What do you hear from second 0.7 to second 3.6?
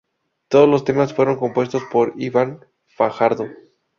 temas fueron compuestos por Iván Fajardo.